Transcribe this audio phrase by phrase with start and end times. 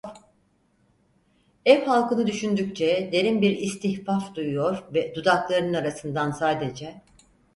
[1.65, 7.01] Ev halkını düşündükçe derin bir istihfaf duyuyor ve dudaklarının arasından sadece: